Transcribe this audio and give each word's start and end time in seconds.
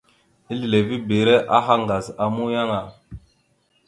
Ezlilivibire 0.51 1.35
aha 1.57 1.75
ŋgaz 1.81 2.05
a 2.23 2.25
muyaŋ 2.33 2.69
a. 2.79 2.81